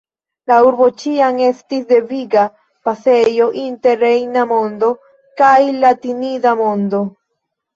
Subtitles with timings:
[0.51, 2.45] La urbo ĉiam estis deviga
[2.89, 4.91] pasejo inter rejna mondo
[5.43, 7.05] kaj latinida mondo.